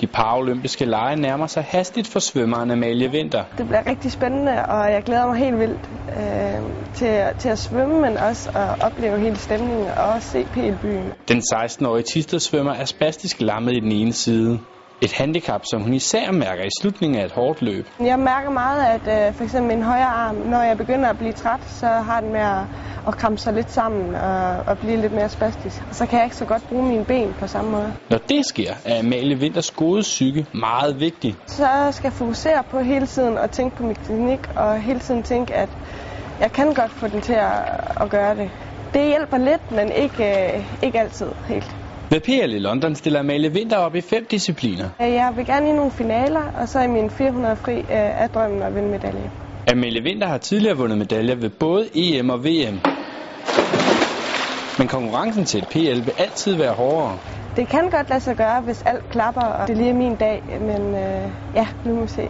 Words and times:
De 0.00 0.06
paralympiske 0.06 0.84
lege 0.84 1.16
nærmer 1.16 1.46
sig 1.46 1.62
hastigt 1.62 2.08
for 2.08 2.20
svømmeren 2.20 2.70
Amalie 2.70 3.10
Vinter. 3.10 3.44
Det 3.58 3.66
bliver 3.68 3.82
rigtig 3.90 4.12
spændende, 4.12 4.52
og 4.66 4.92
jeg 4.92 5.02
glæder 5.02 5.26
mig 5.26 5.38
helt 5.38 5.58
vildt 5.58 5.88
øh, 6.16 6.86
til, 6.94 7.22
til 7.38 7.48
at 7.48 7.58
svømme, 7.58 8.00
men 8.00 8.16
også 8.16 8.50
at 8.54 8.86
opleve 8.86 9.20
hele 9.20 9.36
stemningen 9.36 9.88
og 9.88 10.04
også 10.04 10.28
se 10.28 10.44
PL-byen. 10.52 11.12
Den 11.28 11.42
16-årige 11.54 12.04
Tisted 12.12 12.40
svømmer 12.40 12.72
er 12.72 12.84
spastisk 12.84 13.40
lammet 13.40 13.72
i 13.76 13.80
den 13.80 13.92
ene 13.92 14.12
side. 14.12 14.58
Et 15.02 15.12
handicap, 15.12 15.62
som 15.70 15.82
hun 15.82 15.94
især 15.94 16.30
mærker 16.32 16.64
i 16.64 16.72
slutningen 16.80 17.20
af 17.20 17.24
et 17.24 17.32
hårdt 17.32 17.62
løb. 17.62 17.86
Jeg 18.00 18.18
mærker 18.18 18.50
meget, 18.50 18.80
at 18.94 19.28
øh, 19.28 19.34
for 19.34 19.44
eksempel 19.44 19.76
min 19.76 19.82
højre 19.82 20.12
arm, 20.26 20.36
når 20.36 20.62
jeg 20.62 20.76
begynder 20.76 21.08
at 21.10 21.18
blive 21.18 21.32
træt, 21.32 21.60
så 21.64 21.86
har 21.86 22.20
den 22.20 22.32
med 22.32 22.40
at, 22.40 22.64
at 23.08 23.16
krampe 23.16 23.38
sig 23.38 23.52
lidt 23.52 23.70
sammen 23.70 24.14
og, 24.14 24.56
og 24.66 24.78
blive 24.78 24.96
lidt 24.96 25.12
mere 25.12 25.28
spastisk. 25.28 25.82
Og 25.88 25.94
så 25.94 26.06
kan 26.06 26.18
jeg 26.18 26.26
ikke 26.26 26.36
så 26.36 26.44
godt 26.44 26.62
bruge 26.68 26.88
mine 26.88 27.04
ben 27.04 27.34
på 27.40 27.46
samme 27.46 27.70
måde. 27.70 27.94
Når 28.10 28.18
det 28.18 28.46
sker, 28.46 28.72
er 28.84 28.98
Amalie 28.98 29.36
Winters 29.36 29.70
gode 29.70 30.02
psyke 30.02 30.46
meget 30.54 31.00
vigtig. 31.00 31.36
Så 31.46 31.88
skal 31.90 32.06
jeg 32.08 32.12
fokusere 32.12 32.64
på 32.70 32.78
hele 32.78 33.06
tiden 33.06 33.38
at 33.38 33.50
tænke 33.50 33.76
på 33.76 33.82
min 33.82 33.96
teknik 34.06 34.40
og 34.56 34.82
hele 34.82 35.00
tiden 35.00 35.22
tænke, 35.22 35.54
at 35.54 35.70
jeg 36.40 36.52
kan 36.52 36.74
godt 36.74 36.92
få 36.92 37.06
den 37.06 37.20
til 37.20 37.32
at, 37.32 37.62
at 38.00 38.10
gøre 38.10 38.34
det. 38.34 38.50
Det 38.94 39.06
hjælper 39.06 39.38
lidt, 39.38 39.70
men 39.70 39.92
ikke, 39.92 40.24
øh, 40.24 40.64
ikke 40.82 41.00
altid 41.00 41.26
helt. 41.48 41.76
Ved 42.12 42.20
PL 42.20 42.52
i 42.54 42.58
London 42.58 42.94
stiller 42.94 43.20
Amalie 43.20 43.50
Winter 43.50 43.76
op 43.76 43.94
i 43.94 44.00
fem 44.00 44.26
discipliner. 44.30 44.88
Jeg 44.98 45.32
vil 45.36 45.46
gerne 45.46 45.68
i 45.68 45.72
nogle 45.72 45.90
finaler, 45.90 46.42
og 46.60 46.68
så 46.68 46.80
i 46.80 46.86
min 46.86 47.10
400 47.10 47.56
fri 47.56 47.78
øh, 47.78 47.84
er 47.88 48.26
drømmen 48.26 48.62
at 48.62 48.74
vinde 48.74 48.88
medalje. 48.88 49.30
Amalie 49.72 50.02
Winter 50.02 50.26
har 50.26 50.38
tidligere 50.38 50.76
vundet 50.76 50.98
medaljer 50.98 51.34
ved 51.34 51.50
både 51.50 51.88
EM 51.94 52.30
og 52.30 52.44
VM. 52.44 52.80
Men 54.78 54.88
konkurrencen 54.88 55.44
til 55.44 55.58
et 55.58 55.68
PL 55.68 56.06
vil 56.06 56.12
altid 56.18 56.54
være 56.54 56.72
hårdere. 56.72 57.18
Det 57.56 57.68
kan 57.68 57.90
godt 57.90 58.08
lade 58.08 58.20
sig 58.20 58.36
gøre, 58.36 58.60
hvis 58.60 58.82
alt 58.86 59.10
klapper, 59.10 59.42
og 59.42 59.68
det 59.68 59.76
lige 59.76 59.90
er 59.90 59.94
min 59.94 60.16
dag, 60.16 60.42
men 60.60 60.94
øh, 60.94 61.30
ja, 61.54 61.66
nu 61.84 61.94
må 61.94 62.02
vi 62.02 62.08
se. 62.08 62.28